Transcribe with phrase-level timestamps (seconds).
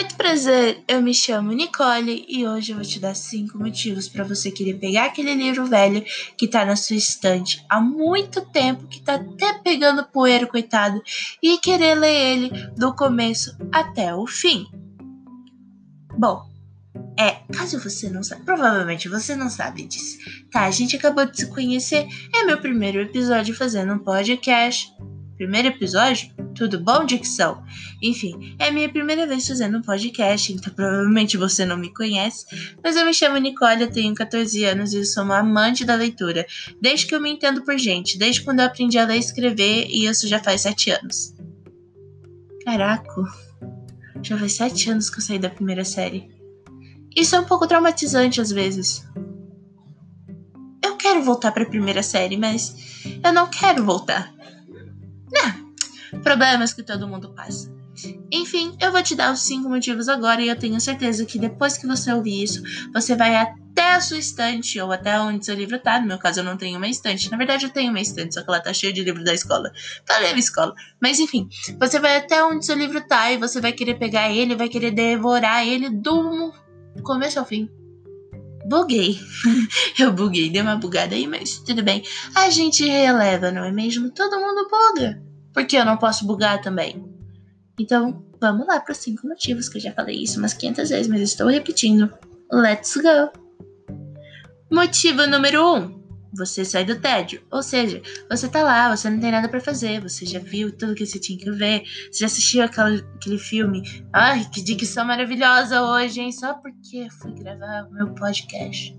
[0.00, 4.24] Muito prazer, eu me chamo Nicole e hoje eu vou te dar cinco motivos para
[4.24, 6.02] você querer pegar aquele livro velho
[6.38, 11.02] que tá na sua estante há muito tempo, que tá até pegando poeira, coitado,
[11.42, 14.66] e querer ler ele do começo até o fim.
[16.16, 16.48] Bom,
[17.18, 20.16] é, caso você não saiba, provavelmente você não sabe disso.
[20.50, 24.90] Tá, a gente acabou de se conhecer, é meu primeiro episódio fazendo um podcast.
[25.36, 26.39] Primeiro episódio?
[26.54, 27.62] Tudo bom, dicção?
[28.02, 32.46] Enfim, é minha primeira vez fazendo um podcast, então provavelmente você não me conhece,
[32.82, 36.46] mas eu me chamo Nicole, eu tenho 14 anos e sou uma amante da leitura,
[36.80, 39.86] desde que eu me entendo por gente, desde quando eu aprendi a ler e escrever,
[39.88, 41.34] e isso já faz 7 anos.
[42.64, 43.22] Caraca,
[44.22, 46.28] já faz 7 anos que eu saí da primeira série.
[47.16, 49.04] Isso é um pouco traumatizante às vezes.
[50.84, 52.74] Eu quero voltar para a primeira série, mas
[53.22, 54.32] eu não quero voltar.
[55.32, 55.59] Não,
[56.22, 57.72] problemas que todo mundo passa.
[58.32, 61.76] Enfim, eu vou te dar os cinco motivos agora e eu tenho certeza que depois
[61.76, 65.78] que você ouvir isso, você vai até a sua estante ou até onde seu livro
[65.78, 66.00] tá.
[66.00, 67.30] No meu caso, eu não tenho uma estante.
[67.30, 69.70] Na verdade, eu tenho uma estante, só que ela tá cheia de livros da escola.
[70.06, 70.74] Tá a escola.
[71.00, 74.54] Mas enfim, você vai até onde seu livro tá e você vai querer pegar ele,
[74.54, 76.52] vai querer devorar ele do
[77.02, 77.68] começo ao fim.
[78.66, 79.18] Buguei.
[79.98, 82.02] eu buguei, dei uma bugada aí, mas tudo bem.
[82.34, 84.10] A gente releva, não é mesmo?
[84.10, 85.29] Todo mundo buga.
[85.60, 87.04] Por que eu não posso bugar também?
[87.78, 91.06] Então, vamos lá para os cinco motivos, que eu já falei isso umas 500 vezes,
[91.06, 92.10] mas estou repetindo.
[92.50, 93.30] Let's go!
[94.72, 95.76] Motivo número 1.
[95.76, 96.02] Um,
[96.32, 97.42] você sai do tédio.
[97.50, 100.94] Ou seja, você tá lá, você não tem nada para fazer, você já viu tudo
[100.94, 103.82] que você tinha que ver, você já assistiu aquela, aquele filme.
[104.14, 106.32] Ai, que dicção maravilhosa hoje, hein?
[106.32, 108.98] Só porque fui gravar o meu podcast.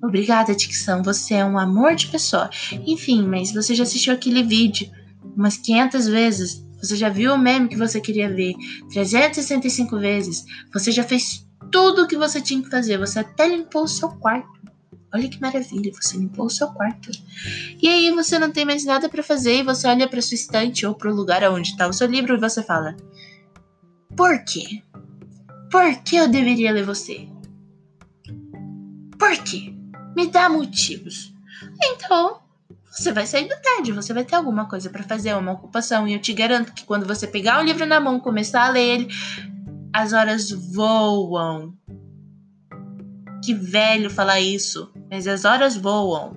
[0.00, 2.48] Obrigada, dicção, você é um amor de pessoa.
[2.86, 4.88] Enfim, mas você já assistiu aquele vídeo
[5.36, 6.64] umas 500 vezes.
[6.82, 8.54] Você já viu o meme que você queria ver
[8.90, 10.44] 365 vezes.
[10.72, 12.98] Você já fez tudo o que você tinha que fazer.
[12.98, 14.50] Você até limpou o seu quarto.
[15.14, 17.10] Olha que maravilha, você limpou o seu quarto.
[17.80, 20.86] E aí você não tem mais nada para fazer e você olha para sua estante
[20.86, 22.96] ou para o lugar onde está o seu livro e você fala:
[24.16, 24.82] Por quê?
[25.70, 27.28] Por que eu deveria ler você?
[29.18, 29.74] Por quê?
[30.16, 31.32] Me dá motivos.
[31.82, 32.41] Então,
[32.92, 36.06] você vai sair do tédio, você vai ter alguma coisa para fazer, uma ocupação.
[36.06, 39.00] E eu te garanto que quando você pegar o livro na mão, começar a ler
[39.00, 39.08] ele,
[39.94, 41.74] as horas voam.
[43.42, 46.36] Que velho falar isso, mas as horas voam.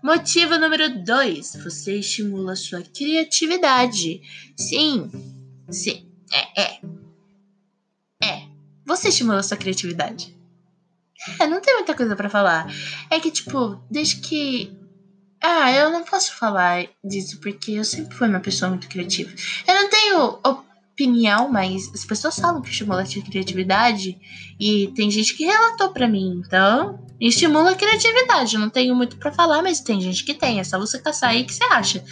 [0.00, 4.20] Motivo número 2: você estimula sua criatividade.
[4.56, 5.10] Sim,
[5.68, 6.80] sim, é, é.
[8.22, 8.42] É,
[8.86, 10.38] você estimula sua criatividade.
[11.40, 12.72] É, não tem muita coisa para falar.
[13.10, 14.79] É que, tipo, desde que
[15.42, 19.30] ah, eu não posso falar disso porque eu sempre fui uma pessoa muito criativa.
[19.66, 20.38] Eu não tenho
[21.00, 24.18] opinião, mas as pessoas falam que estimula a criatividade
[24.60, 28.54] e tem gente que relatou para mim, então estimula a criatividade.
[28.54, 30.60] Eu não tenho muito para falar, mas tem gente que tem.
[30.60, 32.04] É só você caçar aí que você acha.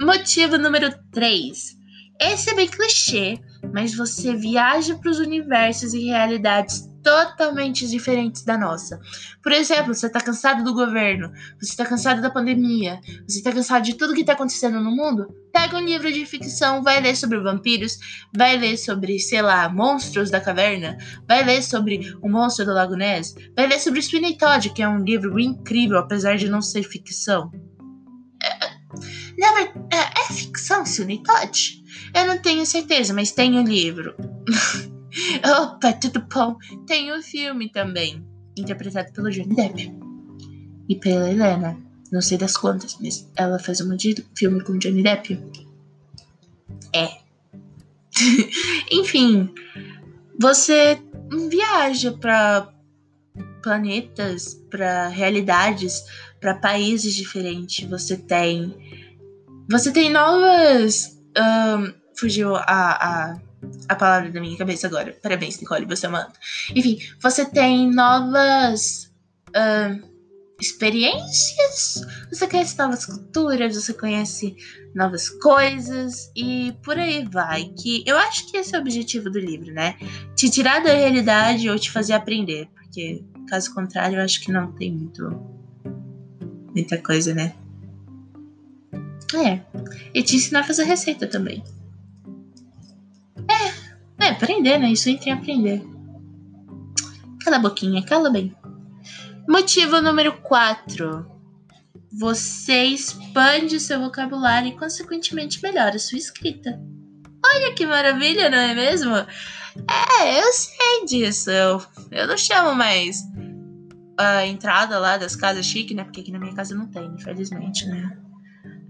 [0.00, 1.76] Motivo número 3.
[2.20, 3.40] Esse é bem clichê,
[3.72, 9.00] mas você viaja para os universos e realidades totalmente diferentes da nossa.
[9.42, 13.82] Por exemplo, você está cansado do governo, você está cansado da pandemia, você está cansado
[13.82, 15.26] de tudo que está acontecendo no mundo?
[15.50, 17.96] Pega um livro de ficção, vai ler sobre vampiros,
[18.36, 22.94] vai ler sobre, sei lá, monstros da caverna, vai ler sobre o monstro do Lago
[22.94, 26.82] Ness, vai ler sobre Sweeney Todd, que é um livro incrível, apesar de não ser
[26.82, 27.50] ficção.
[28.42, 28.66] É,
[29.62, 31.82] é, é ficção, Sweeney Todd?
[32.14, 34.14] Eu não tenho certeza, mas tem o um livro.
[35.60, 36.56] Opa, tudo bom?
[36.86, 38.24] Tem o um filme também,
[38.56, 39.92] interpretado pelo Johnny Depp
[40.88, 41.76] e pela Helena.
[42.10, 43.96] Não sei das quantas, mas ela faz um
[44.34, 45.38] filme com Johnny Depp.
[46.94, 47.08] É.
[48.90, 49.52] Enfim,
[50.40, 51.00] você
[51.50, 52.72] viaja para
[53.62, 56.04] planetas, para realidades,
[56.40, 57.88] para países diferentes.
[57.88, 58.74] Você tem,
[59.68, 61.18] você tem novas.
[61.36, 63.47] Um, fugiu a, a
[63.88, 65.16] a palavra da minha cabeça agora.
[65.22, 66.32] Parabéns, Nicole, você é uma.
[66.74, 69.12] Enfim, você tem novas
[69.48, 70.08] uh,
[70.60, 74.56] experiências, você conhece novas culturas, você conhece
[74.94, 77.72] novas coisas e por aí vai.
[77.80, 79.96] Que eu acho que esse é o objetivo do livro, né?
[80.36, 84.72] Te tirar da realidade ou te fazer aprender, porque caso contrário, eu acho que não
[84.72, 85.58] tem muito
[86.74, 87.54] muita coisa, né?
[89.34, 89.60] É.
[90.14, 91.62] E te ensinar a fazer receita também.
[94.38, 94.92] Aprender, né?
[94.92, 95.82] Isso entra em aprender.
[97.42, 98.54] Cala a boquinha, cala bem.
[99.48, 101.26] Motivo número 4.
[102.20, 106.80] Você expande seu vocabulário e, consequentemente, melhora sua escrita.
[107.44, 109.14] Olha que maravilha, não é mesmo?
[109.14, 111.50] É, eu sei disso.
[111.50, 111.82] Eu,
[112.12, 113.22] eu não chamo mais
[114.16, 116.04] a entrada lá das casas chique, né?
[116.04, 118.16] Porque aqui na minha casa não tem, infelizmente, né?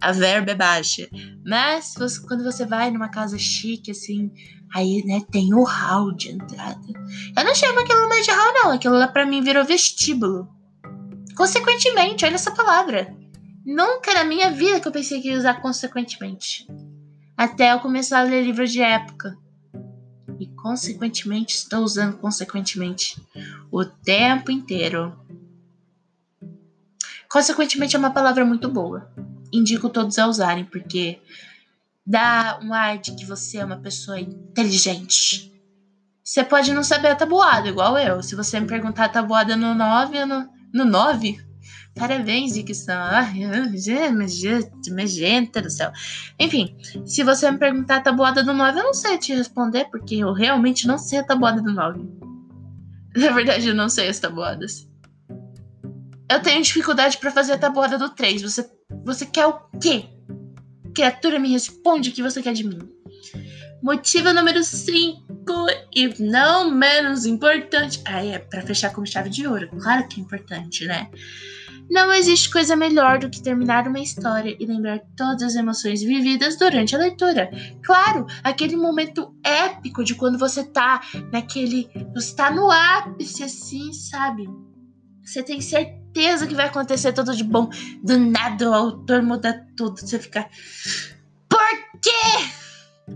[0.00, 1.08] A verba é baixa.
[1.44, 4.30] Mas você, quando você vai numa casa chique, assim,
[4.74, 6.86] aí, né, tem o hall de entrada.
[7.36, 8.70] Eu não chamo aquilo mais de hall, não.
[8.72, 10.48] Aquilo lá pra mim virou vestíbulo.
[11.36, 13.16] Consequentemente, olha essa palavra.
[13.64, 16.66] Nunca na minha vida que eu pensei que ia usar consequentemente.
[17.36, 19.36] Até eu começar a ler livros de época.
[20.40, 23.20] E consequentemente estou usando consequentemente
[23.70, 25.16] o tempo inteiro.
[27.28, 29.12] Consequentemente é uma palavra muito boa.
[29.52, 31.20] Indico todos a usarem, porque
[32.06, 35.52] dá um ar de que você é uma pessoa inteligente.
[36.24, 38.22] Você pode não saber a tabuada, igual eu.
[38.22, 41.48] Se você me perguntar a tabuada no 9, no, no 9,
[41.98, 42.96] Parabéns, dicção.
[42.96, 43.40] Ai,
[44.92, 45.90] magenta do céu.
[46.38, 50.14] Enfim, se você me perguntar a tabuada do 9, eu não sei te responder, porque
[50.14, 52.08] eu realmente não sei a tabuada do 9.
[53.16, 54.88] Na verdade, eu não sei as tabuadas.
[56.30, 58.42] Eu tenho dificuldade para fazer a tabuada do 3.
[58.42, 58.70] Você,
[59.08, 60.04] você quer o quê?
[60.94, 62.78] Criatura, me responde o que você quer de mim.
[63.82, 65.24] Motivo número 5
[65.96, 68.02] e não menos importante.
[68.04, 69.70] Ah, é para fechar com chave de ouro.
[69.80, 71.08] Claro que é importante, né?
[71.90, 76.58] Não existe coisa melhor do que terminar uma história e lembrar todas as emoções vividas
[76.58, 77.48] durante a leitura.
[77.82, 81.00] Claro, aquele momento épico de quando você tá
[81.32, 81.88] naquele.
[82.14, 84.46] Você tá no ápice, assim, sabe?
[85.24, 87.68] Você tem certeza que vai acontecer tudo de bom.
[88.02, 90.00] Do nada o autor muda tudo.
[90.00, 90.48] Você fica.
[91.48, 93.14] Por quê?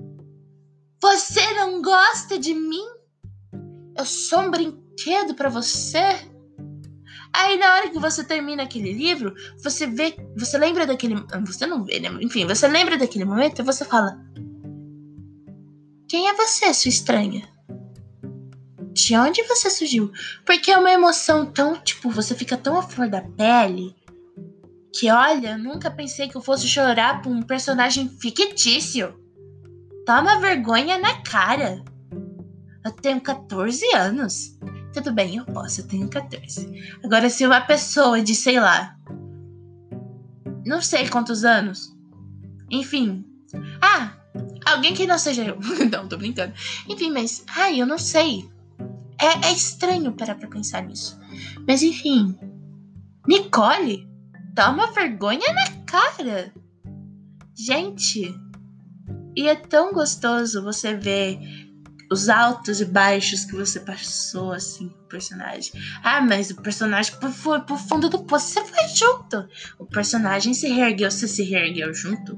[1.01, 2.87] Você não gosta de mim?
[3.97, 6.33] Eu sou um brinquedo para você?
[7.35, 11.17] Aí na hora que você termina aquele livro, você vê, você lembra daquele,
[11.47, 12.11] você não vê, né?
[12.21, 14.21] Enfim, você lembra daquele momento e você fala:
[16.09, 17.52] Quem é você, sua estranha?
[19.03, 20.13] De onde você surgiu?
[20.47, 23.97] Porque é uma emoção tão, tipo, você fica tão à flor da pele
[24.95, 29.13] que, olha, nunca pensei que eu fosse chorar por um personagem fictício.
[30.07, 31.83] Toma vergonha na cara.
[32.85, 34.57] Eu tenho 14 anos.
[34.93, 36.97] Tudo bem, eu posso, eu tenho 14.
[37.03, 38.97] Agora, se uma pessoa de, sei lá,
[40.65, 41.93] não sei quantos anos,
[42.71, 43.25] enfim.
[43.81, 44.13] Ah,
[44.65, 45.59] alguém que não seja eu.
[45.91, 46.55] não, tô brincando.
[46.89, 48.49] Enfim, mas, ai, eu não sei.
[49.23, 51.17] É, é estranho parar pra pensar nisso.
[51.67, 52.37] Mas, enfim.
[53.27, 54.09] Nicole,
[54.57, 56.53] toma vergonha na cara.
[57.55, 58.35] Gente,
[59.37, 61.39] e é tão gostoso você ver
[62.11, 65.73] os altos e baixos que você passou, assim, com o personagem.
[66.03, 69.49] Ah, mas o personagem foi pro fundo do poço, você foi junto.
[69.79, 72.37] O personagem se reergueu, você se reergueu junto.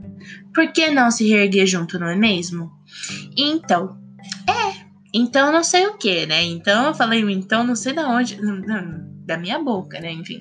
[0.52, 2.70] Por que não se reerguer junto, não é mesmo?
[3.36, 4.03] Então.
[5.14, 6.42] Então não sei o que, né?
[6.42, 8.36] Então eu falei, então não sei da onde.
[9.24, 10.10] da minha boca, né?
[10.10, 10.40] Enfim.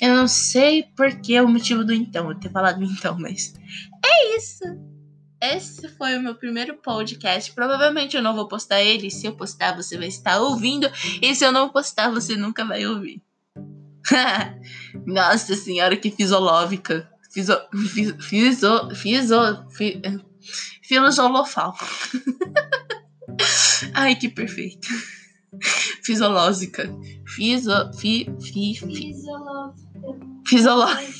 [0.00, 3.52] Eu não sei por que o motivo do então, eu ter falado então, mas
[4.04, 4.62] é isso.
[5.42, 7.52] Esse foi o meu primeiro podcast.
[7.52, 9.10] Provavelmente eu não vou postar ele.
[9.10, 10.88] Se eu postar, você vai estar ouvindo.
[11.20, 13.20] E se eu não postar, você nunca vai ouvir.
[15.04, 17.10] Nossa senhora, que fisiológica.
[17.32, 17.58] Fiso,
[18.30, 20.00] fiso, fiso, fi,
[20.80, 21.74] filosofal.
[23.94, 24.88] Ai, que perfeito.
[26.02, 26.88] Fisiológica.
[27.26, 28.86] Fiso, fi, fi, fi.
[28.86, 29.88] Fisiológica.
[30.46, 31.12] Fisiológica.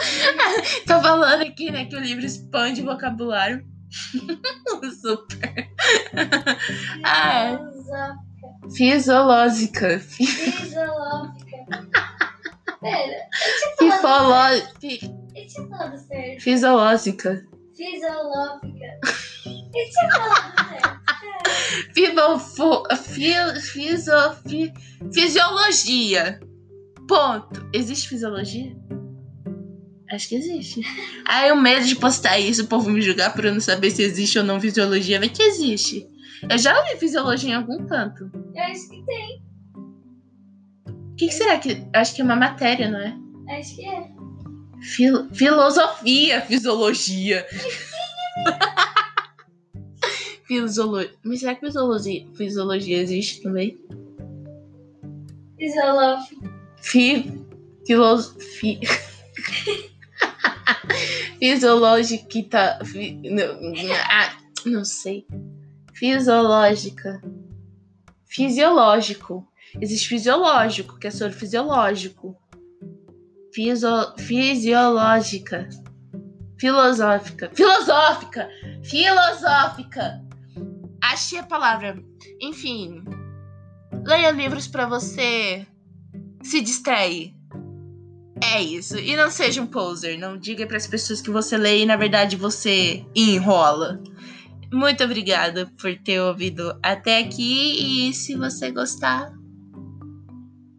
[0.86, 3.64] Tô falando aqui, né, que o livro expande o vocabulário.
[5.00, 5.70] Super.
[7.04, 7.58] ah,
[8.74, 9.98] fisiológica.
[9.98, 11.56] Fisiológica.
[12.80, 13.28] Pera,
[13.78, 15.06] Fifológica.
[15.34, 16.40] Eu tinha falado certo.
[16.40, 17.49] Fisiológica.
[17.80, 19.00] Fisiológica.
[19.46, 21.94] Eu tinha falado certo.
[21.94, 24.12] Fibofo, fi, fiso,
[24.46, 24.70] fi,
[25.10, 26.40] fisiologia.
[27.08, 27.66] Ponto.
[27.72, 28.76] Existe fisiologia?
[30.10, 30.82] Acho que existe.
[31.26, 34.02] Ah, eu medo de postar isso, o povo me julgar por eu não saber se
[34.02, 35.18] existe ou não fisiologia.
[35.18, 36.06] Vai que existe.
[36.50, 38.30] Eu já ouvi fisiologia em algum canto.
[38.54, 39.42] Eu acho que tem.
[40.86, 41.82] O que, que, será que.
[41.94, 43.58] Acho que é uma matéria, não é?
[43.58, 44.19] Acho que é.
[44.80, 47.46] Fil filosofia, fisiologia.
[50.46, 51.14] Fisiologia.
[51.22, 53.78] Mas será que fisiologia, fisiologia existe também?
[55.58, 56.50] Fisiológica.
[56.78, 57.40] Fi.
[57.86, 58.80] Filosofia.
[61.38, 62.78] Fisiológica.
[62.84, 63.72] Fi, não,
[64.10, 65.26] ah, não sei.
[65.92, 67.22] Fisiológica.
[68.26, 69.46] Fisiológico.
[69.80, 72.36] Existe fisiológico, que é soro fisiológico.
[73.52, 75.68] Fisio, fisiológica.
[76.58, 77.50] Filosófica.
[77.54, 78.48] Filosófica!
[78.84, 80.20] Filosófica!
[81.02, 82.02] Achei a palavra.
[82.40, 83.02] Enfim.
[84.04, 85.66] Leia livros para você
[86.42, 87.34] se distrair.
[88.42, 88.98] É isso.
[88.98, 90.18] E não seja um poser.
[90.18, 94.02] Não diga para as pessoas que você lê e na verdade você enrola.
[94.72, 99.32] Muito obrigada por ter ouvido até aqui e se você gostar,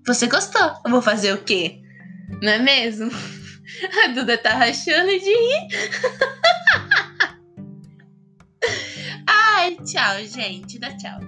[0.08, 0.74] você gostou.
[0.86, 1.81] Eu vou fazer o quê?
[2.42, 3.10] Não é mesmo?
[4.04, 5.68] A Duda tá rachando de rir.
[9.28, 10.80] Ai, tchau, gente.
[10.80, 11.20] Dá tchau.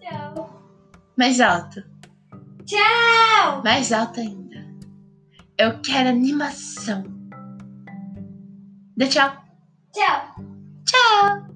[0.00, 0.60] Tchau.
[1.16, 1.82] Mais alto.
[2.64, 3.62] Tchau.
[3.64, 4.66] Mais alto ainda.
[5.58, 7.04] Eu quero animação.
[8.96, 9.32] Dá tchau.
[9.92, 10.34] Tchau.
[10.84, 11.50] Tchau.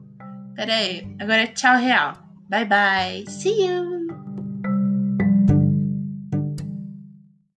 [0.55, 1.17] Pera aí.
[1.21, 2.13] Agora é tchau real.
[2.49, 3.25] Bye bye.
[3.29, 4.04] See you.